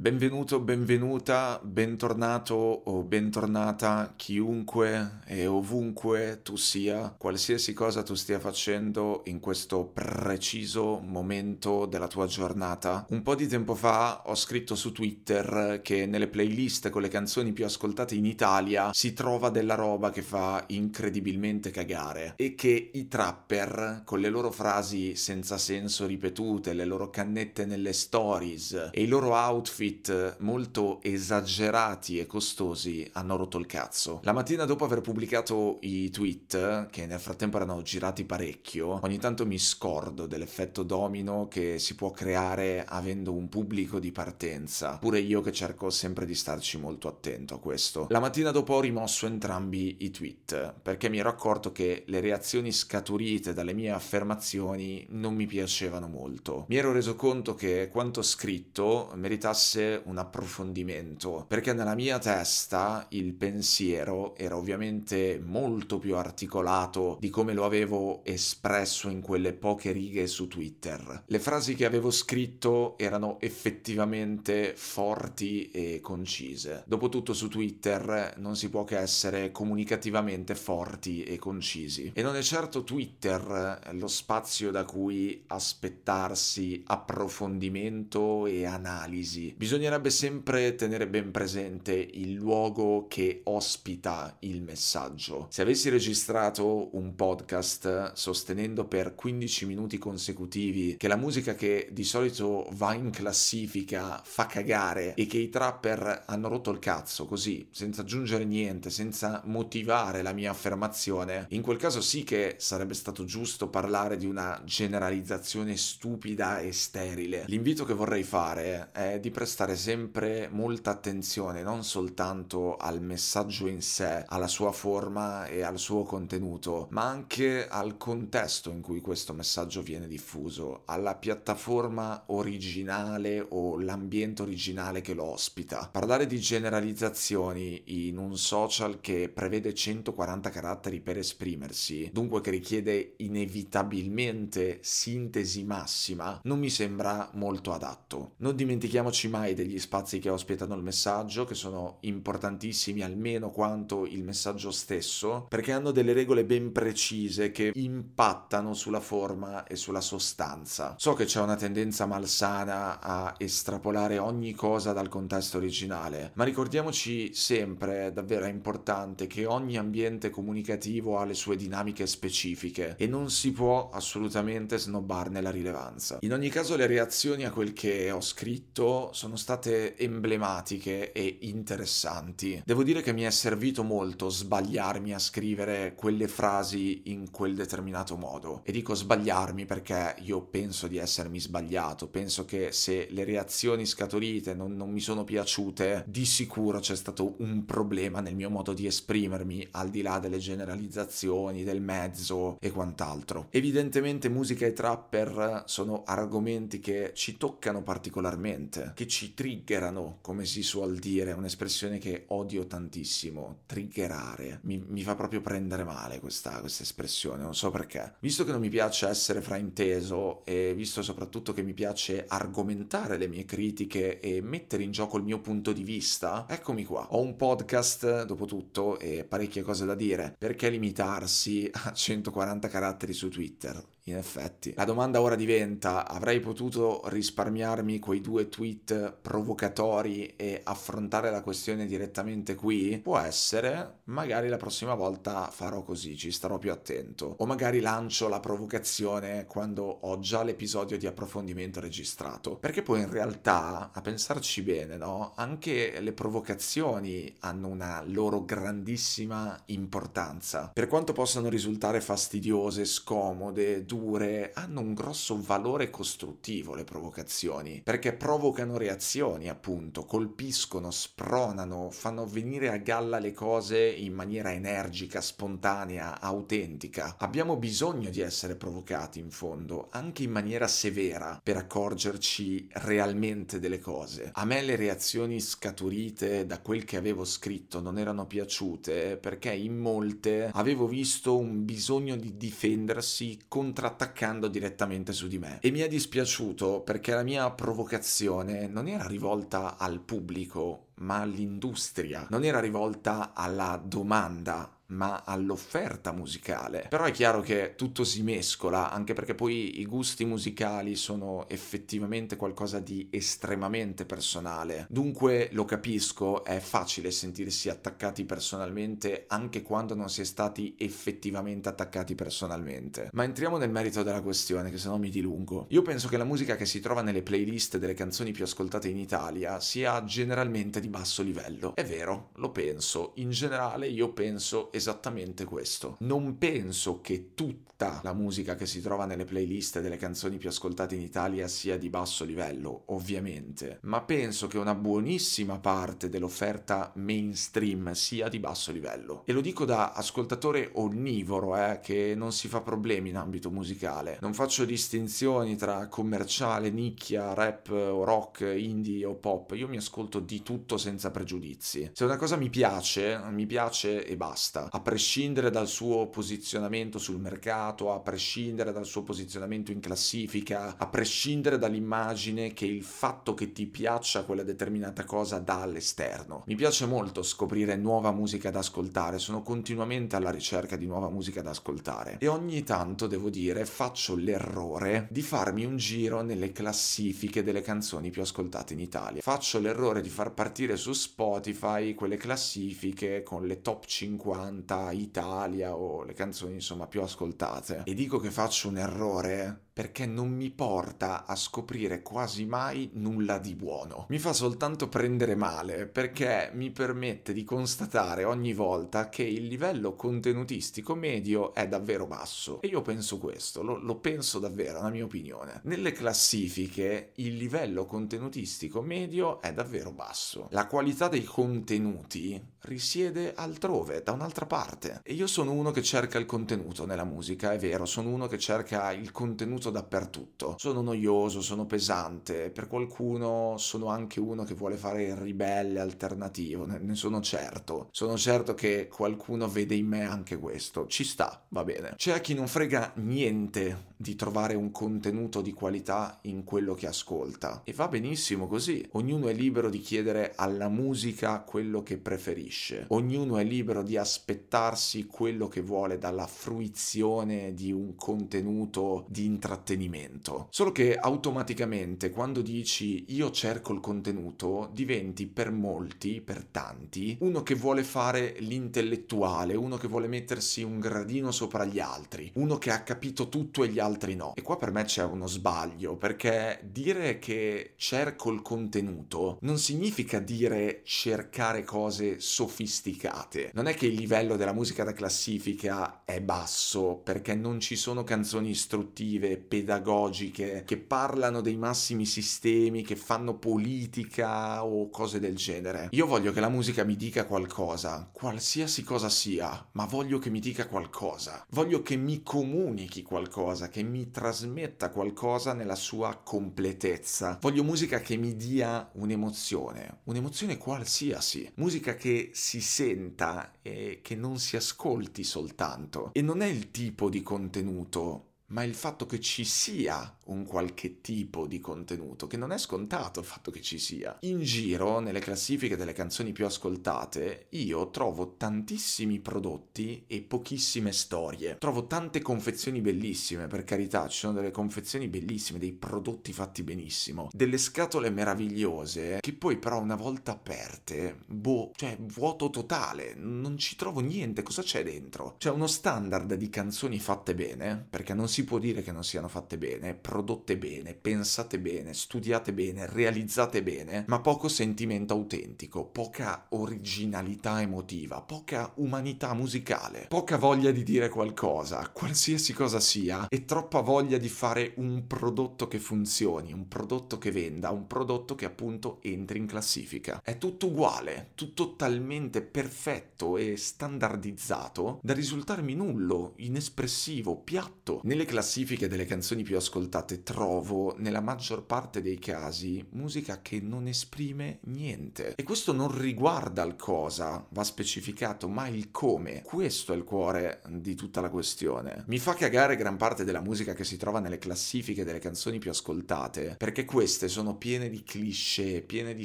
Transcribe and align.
Benvenuto, 0.00 0.60
benvenuta, 0.60 1.60
bentornato 1.62 2.54
o 2.54 3.02
bentornata 3.02 4.14
chiunque 4.16 5.20
e 5.26 5.46
ovunque 5.46 6.40
tu 6.42 6.56
sia, 6.56 7.14
qualsiasi 7.18 7.74
cosa 7.74 8.02
tu 8.02 8.14
stia 8.14 8.40
facendo 8.40 9.20
in 9.26 9.40
questo 9.40 9.84
preciso 9.84 11.00
momento 11.00 11.84
della 11.84 12.08
tua 12.08 12.24
giornata. 12.24 13.04
Un 13.10 13.20
po' 13.20 13.34
di 13.34 13.46
tempo 13.46 13.74
fa 13.74 14.22
ho 14.24 14.34
scritto 14.34 14.74
su 14.74 14.90
Twitter 14.92 15.80
che 15.82 16.06
nelle 16.06 16.28
playlist 16.28 16.88
con 16.88 17.02
le 17.02 17.08
canzoni 17.08 17.52
più 17.52 17.66
ascoltate 17.66 18.14
in 18.14 18.24
Italia 18.24 18.94
si 18.94 19.12
trova 19.12 19.50
della 19.50 19.74
roba 19.74 20.08
che 20.08 20.22
fa 20.22 20.64
incredibilmente 20.68 21.70
cagare 21.70 22.32
e 22.36 22.54
che 22.54 22.90
i 22.94 23.06
trapper 23.06 24.00
con 24.06 24.20
le 24.20 24.30
loro 24.30 24.50
frasi 24.50 25.14
senza 25.14 25.58
senso 25.58 26.06
ripetute, 26.06 26.72
le 26.72 26.86
loro 26.86 27.10
cannette 27.10 27.66
nelle 27.66 27.92
stories 27.92 28.88
e 28.92 29.02
i 29.02 29.06
loro 29.06 29.34
outfit 29.34 29.88
outfit 29.90 30.36
molto 30.38 31.00
esagerati 31.02 32.18
e 32.18 32.26
costosi 32.26 33.08
hanno 33.12 33.36
rotto 33.36 33.58
il 33.58 33.66
cazzo. 33.66 34.20
La 34.22 34.32
mattina 34.32 34.64
dopo 34.64 34.84
aver 34.84 35.00
pubblicato 35.00 35.78
i 35.80 36.10
tweet, 36.10 36.88
che 36.90 37.06
nel 37.06 37.18
frattempo 37.18 37.56
erano 37.56 37.82
girati 37.82 38.24
parecchio, 38.24 39.00
ogni 39.02 39.18
tanto 39.18 39.44
mi 39.44 39.58
scordo 39.58 40.26
dell'effetto 40.26 40.82
domino 40.82 41.48
che 41.48 41.78
si 41.78 41.94
può 41.94 42.10
creare 42.10 42.84
avendo 42.86 43.32
un 43.32 43.48
pubblico 43.48 43.98
di 43.98 44.12
partenza. 44.12 44.98
Pure 44.98 45.18
io 45.18 45.40
che 45.40 45.52
cerco 45.52 45.90
sempre 45.90 46.26
di 46.26 46.34
starci 46.34 46.78
molto 46.78 47.08
attento 47.08 47.54
a 47.54 47.58
questo. 47.58 48.06
La 48.10 48.20
mattina 48.20 48.50
dopo 48.50 48.74
ho 48.74 48.80
rimosso 48.80 49.26
entrambi 49.26 49.96
i 50.00 50.10
tweet, 50.10 50.74
perché 50.82 51.08
mi 51.08 51.18
ero 51.18 51.28
accorto 51.28 51.72
che 51.72 52.04
le 52.06 52.20
reazioni 52.20 52.72
scaturite 52.72 53.52
dalle 53.52 53.72
mie 53.72 53.90
affermazioni 53.90 55.06
non 55.10 55.34
mi 55.34 55.46
piacevano 55.46 56.06
molto. 56.06 56.66
Mi 56.68 56.76
ero 56.76 56.92
reso 56.92 57.16
conto 57.16 57.54
che 57.54 57.88
quanto 57.90 58.22
scritto 58.22 59.10
meritasse 59.14 59.79
meritasse 59.80 60.02
un 60.04 60.18
approfondimento, 60.18 61.44
perché 61.48 61.72
nella 61.72 61.94
mia 61.94 62.18
testa 62.18 63.06
il 63.10 63.32
pensiero 63.34 64.36
era 64.36 64.56
ovviamente 64.56 65.40
molto 65.42 65.98
più 65.98 66.16
articolato 66.16 67.16
di 67.20 67.30
come 67.30 67.54
lo 67.54 67.64
avevo 67.64 68.24
espresso 68.24 69.08
in 69.08 69.20
quelle 69.20 69.52
poche 69.52 69.92
righe 69.92 70.26
su 70.26 70.46
Twitter. 70.48 71.24
Le 71.26 71.38
frasi 71.38 71.74
che 71.74 71.84
avevo 71.84 72.10
scritto 72.10 72.98
erano 72.98 73.38
effettivamente 73.40 74.74
forti 74.76 75.70
e 75.70 76.00
concise. 76.00 76.84
Dopotutto 76.86 77.32
su 77.32 77.48
Twitter 77.48 78.34
non 78.38 78.56
si 78.56 78.68
può 78.68 78.84
che 78.84 78.98
essere 78.98 79.50
comunicativamente 79.50 80.54
forti 80.54 81.22
e 81.22 81.38
concisi. 81.38 82.10
E 82.14 82.22
non 82.22 82.36
è 82.36 82.42
certo 82.42 82.84
Twitter 82.84 83.80
lo 83.92 84.08
spazio 84.08 84.70
da 84.70 84.84
cui 84.84 85.44
aspettarsi 85.46 86.82
approfondimento 86.86 88.46
e 88.46 88.64
analisi. 88.64 89.54
Bisogna 89.56 89.69
bisognerebbe 89.70 90.10
sempre 90.10 90.74
tenere 90.74 91.06
ben 91.06 91.30
presente 91.30 91.92
il 91.92 92.32
luogo 92.32 93.06
che 93.06 93.42
ospita 93.44 94.36
il 94.40 94.62
messaggio. 94.62 95.46
Se 95.48 95.62
avessi 95.62 95.88
registrato 95.88 96.96
un 96.96 97.14
podcast 97.14 98.14
sostenendo 98.14 98.86
per 98.86 99.14
15 99.14 99.66
minuti 99.66 99.96
consecutivi 99.96 100.96
che 100.96 101.06
la 101.06 101.14
musica 101.14 101.54
che 101.54 101.88
di 101.92 102.02
solito 102.02 102.66
va 102.72 102.94
in 102.94 103.10
classifica 103.10 104.20
fa 104.24 104.46
cagare 104.46 105.14
e 105.14 105.26
che 105.26 105.38
i 105.38 105.48
trapper 105.48 106.24
hanno 106.26 106.48
rotto 106.48 106.72
il 106.72 106.80
cazzo 106.80 107.26
così, 107.26 107.68
senza 107.70 108.00
aggiungere 108.00 108.44
niente, 108.44 108.90
senza 108.90 109.40
motivare 109.44 110.22
la 110.22 110.32
mia 110.32 110.50
affermazione, 110.50 111.46
in 111.50 111.62
quel 111.62 111.76
caso 111.76 112.00
sì 112.00 112.24
che 112.24 112.56
sarebbe 112.58 112.94
stato 112.94 113.24
giusto 113.24 113.68
parlare 113.68 114.16
di 114.16 114.26
una 114.26 114.60
generalizzazione 114.64 115.76
stupida 115.76 116.58
e 116.58 116.72
sterile. 116.72 117.44
L'invito 117.46 117.84
che 117.84 117.94
vorrei 117.94 118.24
fare 118.24 118.88
è 118.90 119.20
di 119.20 119.30
prestare 119.30 119.58
prestare 119.60 119.76
sempre 119.76 120.48
molta 120.50 120.90
attenzione 120.90 121.62
non 121.62 121.84
soltanto 121.84 122.76
al 122.76 123.02
messaggio 123.02 123.66
in 123.66 123.82
sé, 123.82 124.24
alla 124.26 124.46
sua 124.46 124.72
forma 124.72 125.44
e 125.46 125.60
al 125.60 125.78
suo 125.78 126.02
contenuto, 126.02 126.86
ma 126.92 127.04
anche 127.04 127.68
al 127.68 127.98
contesto 127.98 128.70
in 128.70 128.80
cui 128.80 129.02
questo 129.02 129.34
messaggio 129.34 129.82
viene 129.82 130.06
diffuso, 130.06 130.82
alla 130.86 131.14
piattaforma 131.14 132.24
originale 132.28 133.44
o 133.50 133.78
l'ambiente 133.78 134.40
originale 134.40 135.02
che 135.02 135.12
lo 135.12 135.24
ospita. 135.24 135.90
Parlare 135.92 136.26
di 136.26 136.40
generalizzazioni 136.40 138.08
in 138.08 138.16
un 138.16 138.38
social 138.38 139.00
che 139.00 139.28
prevede 139.28 139.74
140 139.74 140.48
caratteri 140.48 141.00
per 141.00 141.18
esprimersi, 141.18 142.08
dunque 142.14 142.40
che 142.40 142.50
richiede 142.50 143.12
inevitabilmente 143.18 144.78
sintesi 144.80 145.64
massima, 145.64 146.40
non 146.44 146.58
mi 146.58 146.70
sembra 146.70 147.28
molto 147.34 147.74
adatto. 147.74 148.32
Non 148.38 148.56
dimentichiamoci 148.56 149.28
mai 149.28 149.48
mai 149.50 149.54
degli 149.54 149.78
spazi 149.78 150.18
che 150.18 150.30
ospitano 150.30 150.74
il 150.74 150.82
messaggio, 150.82 151.44
che 151.44 151.54
sono 151.54 151.98
importantissimi 152.00 153.02
almeno 153.02 153.50
quanto 153.50 154.06
il 154.06 154.22
messaggio 154.22 154.70
stesso, 154.70 155.46
perché 155.48 155.72
hanno 155.72 155.90
delle 155.90 156.12
regole 156.12 156.44
ben 156.44 156.72
precise 156.72 157.50
che 157.50 157.72
impattano 157.74 158.74
sulla 158.74 159.00
forma 159.00 159.64
e 159.64 159.76
sulla 159.76 160.00
sostanza. 160.00 160.94
So 160.98 161.14
che 161.14 161.24
c'è 161.24 161.40
una 161.40 161.56
tendenza 161.56 162.06
malsana 162.06 163.00
a 163.00 163.34
estrapolare 163.38 164.18
ogni 164.18 164.52
cosa 164.52 164.92
dal 164.92 165.08
contesto 165.08 165.58
originale, 165.58 166.32
ma 166.34 166.44
ricordiamoci 166.44 167.34
sempre, 167.34 168.12
davvero 168.12 168.46
è 168.46 168.50
importante, 168.50 169.26
che 169.26 169.46
ogni 169.46 169.76
ambiente 169.76 170.30
comunicativo 170.30 171.18
ha 171.18 171.24
le 171.24 171.34
sue 171.34 171.56
dinamiche 171.56 172.06
specifiche 172.06 172.94
e 172.96 173.06
non 173.06 173.30
si 173.30 173.52
può 173.52 173.90
assolutamente 173.92 174.78
snobbarne 174.78 175.40
la 175.40 175.50
rilevanza. 175.50 176.18
In 176.20 176.32
ogni 176.32 176.48
caso 176.48 176.76
le 176.76 176.86
reazioni 176.86 177.44
a 177.44 177.50
quel 177.50 177.72
che 177.72 178.10
ho 178.10 178.20
scritto 178.20 179.10
sono 179.12 179.29
state 179.36 179.96
emblematiche 179.96 181.12
e 181.12 181.38
interessanti. 181.40 182.62
Devo 182.64 182.82
dire 182.82 183.02
che 183.02 183.12
mi 183.12 183.22
è 183.22 183.30
servito 183.30 183.82
molto 183.82 184.28
sbagliarmi 184.28 185.12
a 185.12 185.18
scrivere 185.18 185.94
quelle 185.94 186.28
frasi 186.28 187.02
in 187.06 187.30
quel 187.30 187.54
determinato 187.54 188.16
modo. 188.16 188.62
E 188.64 188.72
dico 188.72 188.94
sbagliarmi 188.94 189.66
perché 189.66 190.16
io 190.20 190.40
penso 190.42 190.86
di 190.86 190.96
essermi 190.96 191.40
sbagliato, 191.40 192.08
penso 192.08 192.44
che 192.44 192.72
se 192.72 193.08
le 193.10 193.24
reazioni 193.24 193.86
scaturite 193.86 194.54
non, 194.54 194.74
non 194.76 194.90
mi 194.90 195.00
sono 195.00 195.24
piaciute, 195.24 196.04
di 196.06 196.24
sicuro 196.24 196.78
c'è 196.80 196.96
stato 196.96 197.34
un 197.38 197.64
problema 197.64 198.20
nel 198.20 198.34
mio 198.34 198.50
modo 198.50 198.72
di 198.72 198.86
esprimermi, 198.86 199.68
al 199.72 199.90
di 199.90 200.02
là 200.02 200.18
delle 200.18 200.38
generalizzazioni, 200.38 201.64
del 201.64 201.80
mezzo 201.80 202.56
e 202.60 202.70
quant'altro. 202.70 203.48
Evidentemente 203.50 204.28
musica 204.28 204.66
e 204.66 204.72
trapper 204.72 205.64
sono 205.66 206.02
argomenti 206.04 206.80
che 206.80 207.12
ci 207.14 207.36
toccano 207.36 207.82
particolarmente, 207.82 208.92
che 208.94 209.06
ci 209.06 209.19
triggerano, 209.34 210.18
come 210.20 210.44
si 210.44 210.62
suol 210.62 210.98
dire, 210.98 211.32
un'espressione 211.32 211.98
che 211.98 212.24
odio 212.28 212.66
tantissimo, 212.66 213.60
triggerare. 213.66 214.60
Mi, 214.62 214.82
mi 214.86 215.02
fa 215.02 215.14
proprio 215.14 215.40
prendere 215.40 215.84
male 215.84 216.20
questa, 216.20 216.60
questa 216.60 216.82
espressione, 216.82 217.42
non 217.42 217.54
so 217.54 217.70
perché. 217.70 218.14
Visto 218.20 218.44
che 218.44 218.52
non 218.52 218.60
mi 218.60 218.68
piace 218.68 219.08
essere 219.08 219.40
frainteso 219.40 220.44
e 220.44 220.74
visto 220.74 221.02
soprattutto 221.02 221.52
che 221.52 221.62
mi 221.62 221.74
piace 221.74 222.24
argomentare 222.26 223.16
le 223.16 223.28
mie 223.28 223.44
critiche 223.44 224.20
e 224.20 224.40
mettere 224.40 224.82
in 224.82 224.90
gioco 224.90 225.16
il 225.16 225.24
mio 225.24 225.40
punto 225.40 225.72
di 225.72 225.82
vista, 225.82 226.46
eccomi 226.48 226.84
qua. 226.84 227.06
Ho 227.10 227.20
un 227.20 227.36
podcast, 227.36 228.24
dopo 228.24 228.46
tutto, 228.46 228.98
e 228.98 229.24
parecchie 229.24 229.62
cose 229.62 229.84
da 229.84 229.94
dire. 229.94 230.34
Perché 230.38 230.68
limitarsi 230.68 231.68
a 231.70 231.92
140 231.92 232.68
caratteri 232.68 233.12
su 233.12 233.28
Twitter? 233.28 233.82
In 234.04 234.16
effetti. 234.16 234.72
La 234.76 234.84
domanda 234.84 235.20
ora 235.20 235.34
diventa, 235.34 236.08
avrei 236.08 236.40
potuto 236.40 237.02
risparmiarmi 237.04 237.98
quei 237.98 238.20
due 238.20 238.48
tweet 238.48 239.12
provocatori 239.20 240.34
e 240.36 240.60
affrontare 240.64 241.30
la 241.30 241.42
questione 241.42 241.86
direttamente 241.86 242.54
qui? 242.54 242.98
Può 243.02 243.18
essere, 243.18 244.00
magari 244.04 244.48
la 244.48 244.56
prossima 244.56 244.94
volta 244.94 245.50
farò 245.50 245.82
così, 245.82 246.16
ci 246.16 246.30
starò 246.30 246.58
più 246.58 246.72
attento. 246.72 247.34
O 247.38 247.46
magari 247.46 247.80
lancio 247.80 248.28
la 248.28 248.40
provocazione 248.40 249.44
quando 249.46 249.82
ho 249.84 250.18
già 250.18 250.42
l'episodio 250.42 250.96
di 250.96 251.06
approfondimento 251.06 251.78
registrato. 251.78 252.56
Perché 252.56 252.82
poi 252.82 253.00
in 253.00 253.10
realtà, 253.10 253.90
a 253.92 254.00
pensarci 254.00 254.62
bene, 254.62 254.96
no? 254.96 255.32
Anche 255.36 256.00
le 256.00 256.12
provocazioni 256.12 257.36
hanno 257.40 257.68
una 257.68 258.02
loro 258.06 258.44
grandissima 258.44 259.60
importanza. 259.66 260.70
Per 260.72 260.88
quanto 260.88 261.12
possano 261.12 261.48
risultare 261.48 262.00
fastidiose, 262.00 262.84
scomode, 262.86 263.84
dure 263.90 264.52
hanno 264.54 264.82
un 264.82 264.94
grosso 264.94 265.42
valore 265.42 265.90
costruttivo 265.90 266.76
le 266.76 266.84
provocazioni, 266.84 267.80
perché 267.82 268.12
provocano 268.12 268.76
reazioni, 268.76 269.48
appunto, 269.48 270.04
colpiscono, 270.04 270.92
spronano, 270.92 271.90
fanno 271.90 272.24
venire 272.24 272.68
a 272.68 272.76
galla 272.76 273.18
le 273.18 273.32
cose 273.32 273.84
in 273.84 274.14
maniera 274.14 274.52
energica, 274.52 275.20
spontanea, 275.20 276.20
autentica. 276.20 277.16
Abbiamo 277.18 277.56
bisogno 277.56 278.10
di 278.10 278.20
essere 278.20 278.54
provocati 278.54 279.18
in 279.18 279.32
fondo, 279.32 279.88
anche 279.90 280.22
in 280.22 280.30
maniera 280.30 280.68
severa, 280.68 281.40
per 281.42 281.56
accorgerci 281.56 282.68
realmente 282.74 283.58
delle 283.58 283.80
cose. 283.80 284.30
A 284.34 284.44
me 284.44 284.62
le 284.62 284.76
reazioni 284.76 285.40
scaturite 285.40 286.46
da 286.46 286.60
quel 286.60 286.84
che 286.84 286.96
avevo 286.96 287.24
scritto 287.24 287.80
non 287.80 287.98
erano 287.98 288.28
piaciute 288.28 289.16
perché 289.16 289.52
in 289.52 289.76
molte 289.76 290.48
avevo 290.52 290.86
visto 290.86 291.36
un 291.36 291.64
bisogno 291.64 292.14
di 292.14 292.36
difendersi 292.36 293.36
contro 293.48 293.79
contrattaccando 293.80 294.48
direttamente 294.48 295.14
su 295.14 295.26
di 295.26 295.38
me. 295.38 295.58
E 295.62 295.70
mi 295.70 295.80
è 295.80 295.88
dispiaciuto 295.88 296.82
perché 296.82 297.14
la 297.14 297.22
mia 297.22 297.50
provocazione 297.50 298.66
non 298.66 298.88
era 298.88 299.06
rivolta 299.06 299.78
al 299.78 300.00
pubblico, 300.00 300.88
ma 300.96 301.20
all'industria, 301.20 302.26
non 302.28 302.44
era 302.44 302.60
rivolta 302.60 303.32
alla 303.32 303.80
domanda, 303.82 304.70
ma 304.90 305.22
all'offerta 305.24 306.12
musicale. 306.12 306.86
Però 306.88 307.04
è 307.04 307.10
chiaro 307.10 307.40
che 307.40 307.74
tutto 307.76 308.04
si 308.04 308.22
mescola, 308.22 308.90
anche 308.90 309.12
perché 309.12 309.34
poi 309.34 309.80
i 309.80 309.86
gusti 309.86 310.24
musicali 310.24 310.96
sono 310.96 311.48
effettivamente 311.48 312.36
qualcosa 312.36 312.78
di 312.80 313.08
estremamente 313.10 314.04
personale. 314.04 314.86
Dunque 314.88 315.48
lo 315.52 315.64
capisco, 315.64 316.44
è 316.44 316.60
facile 316.60 317.10
sentirsi 317.10 317.68
attaccati 317.68 318.24
personalmente 318.24 319.24
anche 319.28 319.62
quando 319.62 319.94
non 319.94 320.08
si 320.08 320.20
è 320.20 320.24
stati 320.24 320.74
effettivamente 320.78 321.68
attaccati 321.68 322.14
personalmente. 322.14 323.10
Ma 323.12 323.24
entriamo 323.24 323.56
nel 323.56 323.70
merito 323.70 324.02
della 324.02 324.22
questione, 324.22 324.70
che 324.70 324.78
se 324.78 324.88
no 324.88 324.98
mi 324.98 325.10
dilungo. 325.10 325.66
Io 325.70 325.82
penso 325.82 326.08
che 326.08 326.16
la 326.16 326.24
musica 326.24 326.56
che 326.56 326.66
si 326.66 326.80
trova 326.80 327.02
nelle 327.02 327.22
playlist 327.22 327.78
delle 327.78 327.94
canzoni 327.94 328.32
più 328.32 328.44
ascoltate 328.44 328.88
in 328.88 328.98
Italia 328.98 329.60
sia 329.60 330.04
generalmente 330.04 330.80
di 330.80 330.88
basso 330.88 331.22
livello. 331.22 331.74
È 331.74 331.84
vero, 331.84 332.30
lo 332.34 332.50
penso. 332.50 333.12
In 333.16 333.30
generale 333.30 333.88
io 333.88 334.12
penso 334.12 334.72
esattamente 334.80 335.44
questo. 335.44 335.96
Non 336.00 336.38
penso 336.38 337.00
che 337.00 337.34
tutta 337.34 338.00
la 338.02 338.12
musica 338.12 338.54
che 338.56 338.66
si 338.66 338.80
trova 338.80 339.04
nelle 339.06 339.24
playlist 339.24 339.80
delle 339.80 339.96
canzoni 339.96 340.38
più 340.38 340.48
ascoltate 340.48 340.94
in 340.94 341.02
Italia 341.02 341.48
sia 341.48 341.78
di 341.78 341.88
basso 341.88 342.24
livello, 342.24 342.82
ovviamente, 342.86 343.78
ma 343.82 344.02
penso 344.02 344.46
che 344.46 344.58
una 344.58 344.74
buonissima 344.74 345.58
parte 345.58 346.08
dell'offerta 346.08 346.92
mainstream 346.96 347.92
sia 347.92 348.28
di 348.28 348.38
basso 348.38 348.72
livello. 348.72 349.22
E 349.26 349.32
lo 349.32 349.40
dico 349.40 349.64
da 349.64 349.92
ascoltatore 349.92 350.70
onnivoro, 350.74 351.56
eh, 351.56 351.80
che 351.80 352.14
non 352.16 352.32
si 352.32 352.48
fa 352.48 352.60
problemi 352.60 353.10
in 353.10 353.16
ambito 353.16 353.50
musicale. 353.50 354.18
Non 354.20 354.34
faccio 354.34 354.64
distinzioni 354.64 355.56
tra 355.56 355.88
commerciale, 355.88 356.70
nicchia, 356.70 357.34
rap 357.34 357.70
o 357.70 358.04
rock, 358.04 358.40
indie 358.56 359.04
o 359.04 359.14
pop. 359.14 359.52
Io 359.52 359.68
mi 359.68 359.76
ascolto 359.76 360.20
di 360.20 360.42
tutto 360.42 360.76
senza 360.76 361.10
pregiudizi. 361.10 361.90
Se 361.92 362.04
una 362.04 362.16
cosa 362.16 362.36
mi 362.36 362.50
piace, 362.50 363.20
mi 363.30 363.46
piace 363.46 364.04
e 364.04 364.16
basta 364.16 364.68
a 364.72 364.80
prescindere 364.80 365.50
dal 365.50 365.66
suo 365.66 366.08
posizionamento 366.08 366.98
sul 366.98 367.18
mercato, 367.18 367.92
a 367.92 368.00
prescindere 368.00 368.72
dal 368.72 368.86
suo 368.86 369.02
posizionamento 369.02 369.72
in 369.72 369.80
classifica, 369.80 370.76
a 370.76 370.86
prescindere 370.86 371.58
dall'immagine 371.58 372.52
che 372.52 372.66
il 372.66 372.84
fatto 372.84 373.34
che 373.34 373.52
ti 373.52 373.66
piaccia 373.66 374.24
quella 374.24 374.44
determinata 374.44 375.04
cosa 375.04 375.38
dà 375.38 375.62
all'esterno. 375.62 376.44
Mi 376.46 376.54
piace 376.54 376.86
molto 376.86 377.22
scoprire 377.22 377.76
nuova 377.76 378.12
musica 378.12 378.50
da 378.50 378.60
ascoltare, 378.60 379.18
sono 379.18 379.42
continuamente 379.42 380.14
alla 380.14 380.30
ricerca 380.30 380.76
di 380.76 380.86
nuova 380.86 381.08
musica 381.08 381.42
da 381.42 381.50
ascoltare 381.50 382.18
e 382.20 382.28
ogni 382.28 382.62
tanto, 382.62 383.06
devo 383.06 383.28
dire, 383.28 383.64
faccio 383.64 384.14
l'errore 384.14 385.08
di 385.10 385.22
farmi 385.22 385.64
un 385.64 385.76
giro 385.76 386.22
nelle 386.22 386.52
classifiche 386.52 387.42
delle 387.42 387.62
canzoni 387.62 388.10
più 388.10 388.22
ascoltate 388.22 388.74
in 388.74 388.80
Italia. 388.80 389.20
Faccio 389.20 389.58
l'errore 389.58 390.00
di 390.00 390.08
far 390.08 390.32
partire 390.32 390.76
su 390.76 390.92
Spotify 390.92 391.94
quelle 391.94 392.16
classifiche 392.16 393.22
con 393.22 393.46
le 393.46 393.62
top 393.62 393.84
50 393.84 394.59
50 394.60 394.92
Italia 394.92 395.74
o 395.74 396.04
le 396.04 396.12
canzoni 396.12 396.54
insomma 396.54 396.86
più 396.86 397.02
ascoltate. 397.02 397.82
E 397.84 397.94
dico 397.94 398.18
che 398.18 398.30
faccio 398.30 398.68
un 398.68 398.78
errore 398.78 399.68
perché 399.72 400.04
non 400.04 400.30
mi 400.30 400.50
porta 400.50 401.24
a 401.24 401.34
scoprire 401.34 402.02
quasi 402.02 402.44
mai 402.44 402.90
nulla 402.94 403.38
di 403.38 403.54
buono. 403.54 404.04
Mi 404.10 404.18
fa 404.18 404.34
soltanto 404.34 404.88
prendere 404.88 405.34
male 405.34 405.86
perché 405.86 406.50
mi 406.52 406.70
permette 406.70 407.32
di 407.32 407.44
constatare 407.44 408.24
ogni 408.24 408.52
volta 408.52 409.08
che 409.08 409.22
il 409.22 409.46
livello 409.46 409.94
contenutistico 409.94 410.94
medio 410.94 411.54
è 411.54 411.66
davvero 411.66 412.06
basso. 412.06 412.60
E 412.60 412.66
io 412.66 412.82
penso 412.82 413.18
questo, 413.18 413.62
lo, 413.62 413.78
lo 413.78 413.96
penso 413.96 414.38
davvero, 414.38 414.80
è 414.80 414.82
la 414.82 414.90
mia 414.90 415.04
opinione. 415.04 415.60
Nelle 415.64 415.92
classifiche 415.92 417.12
il 417.14 417.36
livello 417.36 417.86
contenutistico 417.86 418.82
medio 418.82 419.40
è 419.40 419.54
davvero 419.54 419.92
basso. 419.92 420.48
La 420.50 420.66
qualità 420.66 421.08
dei 421.08 421.24
contenuti 421.24 422.38
risiede 422.62 423.32
altrove, 423.34 424.02
da 424.02 424.12
un'altra 424.12 424.44
parte. 424.50 425.00
E 425.04 425.12
io 425.12 425.28
sono 425.28 425.52
uno 425.52 425.70
che 425.70 425.80
cerca 425.80 426.18
il 426.18 426.26
contenuto 426.26 426.84
nella 426.84 427.04
musica, 427.04 427.52
è 427.52 427.58
vero, 427.58 427.84
sono 427.84 428.08
uno 428.08 428.26
che 428.26 428.36
cerca 428.36 428.90
il 428.90 429.12
contenuto 429.12 429.70
dappertutto. 429.70 430.56
Sono 430.58 430.82
noioso, 430.82 431.40
sono 431.40 431.66
pesante, 431.66 432.50
per 432.50 432.66
qualcuno 432.66 433.54
sono 433.58 433.86
anche 433.86 434.18
uno 434.18 434.42
che 434.42 434.54
vuole 434.54 434.76
fare 434.76 435.04
il 435.04 435.14
ribelle 435.14 435.78
alternativo, 435.78 436.66
ne 436.66 436.96
sono 436.96 437.20
certo. 437.20 437.90
Sono 437.92 438.16
certo 438.16 438.54
che 438.54 438.88
qualcuno 438.88 439.46
vede 439.46 439.76
in 439.76 439.86
me 439.86 440.04
anche 440.04 440.36
questo. 440.36 440.88
Ci 440.88 441.04
sta, 441.04 441.44
va 441.50 441.62
bene. 441.62 441.94
C'è 441.94 442.20
chi 442.20 442.34
non 442.34 442.48
frega 442.48 442.94
niente 442.96 443.89
di 444.00 444.16
trovare 444.16 444.54
un 444.54 444.70
contenuto 444.70 445.42
di 445.42 445.52
qualità 445.52 446.20
in 446.22 446.42
quello 446.42 446.72
che 446.72 446.86
ascolta 446.86 447.60
e 447.64 447.74
va 447.74 447.86
benissimo 447.86 448.46
così. 448.46 448.82
Ognuno 448.92 449.28
è 449.28 449.34
libero 449.34 449.68
di 449.68 449.80
chiedere 449.80 450.32
alla 450.36 450.70
musica 450.70 451.40
quello 451.40 451.82
che 451.82 451.98
preferisce. 451.98 452.86
Ognuno 452.88 453.36
è 453.36 453.44
libero 453.44 453.82
di 453.82 453.98
aspettarsi 453.98 455.04
quello 455.04 455.48
che 455.48 455.60
vuole 455.60 455.98
dalla 455.98 456.26
fruizione 456.26 457.52
di 457.52 457.72
un 457.72 457.94
contenuto 457.94 459.04
di 459.06 459.26
intrattenimento. 459.26 460.46
Solo 460.48 460.72
che 460.72 460.96
automaticamente 460.96 462.08
quando 462.08 462.40
dici 462.40 463.04
io 463.08 463.30
cerco 463.30 463.74
il 463.74 463.80
contenuto, 463.80 464.70
diventi 464.72 465.26
per 465.26 465.52
molti, 465.52 466.22
per 466.22 466.44
tanti, 466.44 467.18
uno 467.20 467.42
che 467.42 467.54
vuole 467.54 467.84
fare 467.84 468.36
l'intellettuale, 468.38 469.54
uno 469.56 469.76
che 469.76 469.88
vuole 469.88 470.08
mettersi 470.08 470.62
un 470.62 470.80
gradino 470.80 471.30
sopra 471.30 471.66
gli 471.66 471.80
altri, 471.80 472.30
uno 472.36 472.56
che 472.56 472.70
ha 472.70 472.82
capito 472.82 473.28
tutto 473.28 473.62
e 473.62 473.68
gli 473.68 473.78
altri 473.78 473.88
no. 474.14 474.34
E 474.34 474.42
qua 474.42 474.56
per 474.56 474.70
me 474.70 474.84
c'è 474.84 475.04
uno 475.04 475.26
sbaglio, 475.26 475.96
perché 475.96 476.60
dire 476.62 477.18
che 477.18 477.74
cerco 477.76 478.30
il 478.30 478.42
contenuto 478.42 479.38
non 479.42 479.58
significa 479.58 480.18
dire 480.18 480.82
cercare 480.84 481.64
cose 481.64 482.20
sofisticate. 482.20 483.50
Non 483.54 483.66
è 483.66 483.74
che 483.74 483.86
il 483.86 483.94
livello 483.94 484.36
della 484.36 484.52
musica 484.52 484.84
da 484.84 484.92
classifica 484.92 486.02
è 486.04 486.20
basso 486.20 487.00
perché 487.02 487.34
non 487.34 487.60
ci 487.60 487.76
sono 487.76 488.04
canzoni 488.04 488.50
istruttive, 488.50 489.38
pedagogiche 489.38 490.62
che 490.64 490.76
parlano 490.78 491.40
dei 491.40 491.56
massimi 491.56 492.04
sistemi, 492.04 492.82
che 492.82 492.96
fanno 492.96 493.36
politica 493.36 494.64
o 494.64 494.88
cose 494.90 495.18
del 495.18 495.36
genere. 495.36 495.88
Io 495.92 496.06
voglio 496.06 496.32
che 496.32 496.40
la 496.40 496.48
musica 496.48 496.84
mi 496.84 496.96
dica 496.96 497.24
qualcosa, 497.24 498.08
qualsiasi 498.12 498.82
cosa 498.82 499.08
sia, 499.08 499.68
ma 499.72 499.84
voglio 499.84 500.18
che 500.18 500.30
mi 500.30 500.40
dica 500.40 500.66
qualcosa. 500.66 501.44
Voglio 501.50 501.82
che 501.82 501.96
mi 501.96 502.22
comunichi 502.22 503.02
qualcosa, 503.02 503.68
che 503.68 503.79
mi 503.82 504.10
trasmetta 504.10 504.90
qualcosa 504.90 505.52
nella 505.52 505.74
sua 505.74 506.20
completezza. 506.22 507.38
Voglio 507.40 507.64
musica 507.64 508.00
che 508.00 508.16
mi 508.16 508.36
dia 508.36 508.90
un'emozione, 508.94 510.00
un'emozione 510.04 510.56
qualsiasi, 510.56 511.50
musica 511.56 511.94
che 511.94 512.30
si 512.32 512.60
senta 512.60 513.52
e 513.62 514.00
che 514.02 514.14
non 514.14 514.38
si 514.38 514.56
ascolti 514.56 515.24
soltanto. 515.24 516.10
E 516.12 516.22
non 516.22 516.40
è 516.40 516.46
il 516.46 516.70
tipo 516.70 517.08
di 517.08 517.22
contenuto 517.22 518.29
ma 518.50 518.62
il 518.62 518.74
fatto 518.74 519.06
che 519.06 519.20
ci 519.20 519.44
sia 519.44 520.16
un 520.26 520.44
qualche 520.44 521.00
tipo 521.00 521.46
di 521.46 521.60
contenuto, 521.60 522.26
che 522.26 522.36
non 522.36 522.52
è 522.52 522.58
scontato 522.58 523.20
il 523.20 523.26
fatto 523.26 523.50
che 523.50 523.60
ci 523.60 523.78
sia. 523.78 524.16
In 524.20 524.42
giro, 524.42 525.00
nelle 525.00 525.18
classifiche 525.18 525.76
delle 525.76 525.92
canzoni 525.92 526.32
più 526.32 526.46
ascoltate, 526.46 527.46
io 527.50 527.90
trovo 527.90 528.34
tantissimi 528.36 529.18
prodotti 529.18 530.04
e 530.06 530.22
pochissime 530.22 530.92
storie. 530.92 531.56
Trovo 531.58 531.86
tante 531.86 532.22
confezioni 532.22 532.80
bellissime, 532.80 533.46
per 533.46 533.64
carità, 533.64 534.06
ci 534.08 534.18
sono 534.18 534.34
delle 534.34 534.50
confezioni 534.50 535.08
bellissime, 535.08 535.58
dei 535.58 535.72
prodotti 535.72 536.32
fatti 536.32 536.62
benissimo, 536.62 537.28
delle 537.32 537.58
scatole 537.58 538.10
meravigliose, 538.10 539.18
che 539.20 539.32
poi 539.32 539.58
però 539.58 539.80
una 539.80 539.96
volta 539.96 540.32
aperte, 540.32 541.18
boh, 541.26 541.72
cioè 541.74 541.96
vuoto 542.00 542.50
totale, 542.50 543.14
non 543.16 543.58
ci 543.58 543.76
trovo 543.76 544.00
niente, 544.00 544.42
cosa 544.42 544.62
c'è 544.62 544.84
dentro? 544.84 545.34
C'è 545.38 545.50
uno 545.50 545.66
standard 545.66 546.34
di 546.34 546.48
canzoni 546.50 546.98
fatte 546.98 547.34
bene, 547.34 547.86
perché 547.88 548.14
non 548.14 548.28
si 548.28 548.39
può 548.44 548.58
dire 548.58 548.82
che 548.82 548.92
non 548.92 549.04
siano 549.04 549.28
fatte 549.28 549.58
bene, 549.58 549.94
prodotte 549.94 550.56
bene, 550.56 550.94
pensate 550.94 551.58
bene, 551.58 551.94
studiate 551.94 552.52
bene, 552.52 552.86
realizzate 552.86 553.62
bene, 553.62 554.04
ma 554.08 554.20
poco 554.20 554.48
sentimento 554.48 555.14
autentico, 555.14 555.84
poca 555.84 556.46
originalità 556.50 557.60
emotiva, 557.60 558.20
poca 558.22 558.72
umanità 558.76 559.34
musicale, 559.34 560.06
poca 560.08 560.36
voglia 560.36 560.70
di 560.70 560.82
dire 560.82 561.08
qualcosa, 561.08 561.88
qualsiasi 561.92 562.52
cosa 562.52 562.80
sia, 562.80 563.26
e 563.28 563.44
troppa 563.44 563.80
voglia 563.80 564.18
di 564.18 564.28
fare 564.28 564.72
un 564.76 565.06
prodotto 565.06 565.68
che 565.68 565.78
funzioni, 565.78 566.52
un 566.52 566.68
prodotto 566.68 567.18
che 567.18 567.30
venda, 567.30 567.70
un 567.70 567.86
prodotto 567.86 568.34
che 568.34 568.44
appunto 568.44 568.98
entri 569.02 569.38
in 569.38 569.46
classifica. 569.46 570.20
È 570.22 570.38
tutto 570.38 570.66
uguale, 570.66 571.30
tutto 571.34 571.74
talmente 571.76 572.42
perfetto 572.42 573.36
e 573.36 573.56
standardizzato 573.56 575.00
da 575.02 575.12
risultarmi 575.12 575.74
nullo, 575.74 576.34
inespressivo, 576.36 577.36
piatto. 577.36 578.00
Nelle 578.04 578.24
classifiche 578.30 578.86
delle 578.86 579.06
canzoni 579.06 579.42
più 579.42 579.56
ascoltate 579.56 580.22
trovo, 580.22 580.94
nella 580.98 581.20
maggior 581.20 581.64
parte 581.66 582.00
dei 582.00 582.20
casi, 582.20 582.86
musica 582.90 583.42
che 583.42 583.60
non 583.60 583.88
esprime 583.88 584.60
niente. 584.66 585.34
E 585.34 585.42
questo 585.42 585.72
non 585.72 585.98
riguarda 585.98 586.62
il 586.62 586.76
cosa, 586.76 587.44
va 587.48 587.64
specificato, 587.64 588.46
ma 588.46 588.68
il 588.68 588.92
come. 588.92 589.42
Questo 589.42 589.92
è 589.92 589.96
il 589.96 590.04
cuore 590.04 590.62
di 590.68 590.94
tutta 590.94 591.20
la 591.20 591.28
questione. 591.28 592.04
Mi 592.06 592.20
fa 592.20 592.34
cagare 592.34 592.76
gran 592.76 592.96
parte 592.96 593.24
della 593.24 593.40
musica 593.40 593.74
che 593.74 593.82
si 593.82 593.96
trova 593.96 594.20
nelle 594.20 594.38
classifiche 594.38 595.02
delle 595.02 595.18
canzoni 595.18 595.58
più 595.58 595.70
ascoltate, 595.70 596.54
perché 596.56 596.84
queste 596.84 597.26
sono 597.26 597.56
piene 597.56 597.88
di 597.88 598.04
cliché, 598.04 598.80
piene 598.86 599.12
di 599.12 599.24